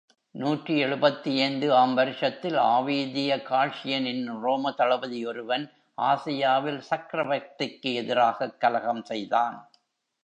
நூற்றி 0.35 0.77
எழுபத்தைந்து 0.77 1.73
ஆம் 1.73 1.93
வருஷத்தில் 1.93 2.55
ஆவீதிய 2.55 3.41
காள்ஸியன் 3.41 4.05
என்னும் 4.05 4.45
ரோமதளபதி 4.45 5.25
ஒருவன் 5.25 5.71
ஆசியாவில் 5.97 6.81
சக்ரவர்த்திக்கு 6.89 7.93
எதிராகக் 7.93 8.59
கலகம் 8.59 9.03
செய்தான். 9.03 9.71